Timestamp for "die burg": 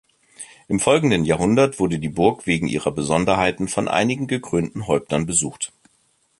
1.99-2.47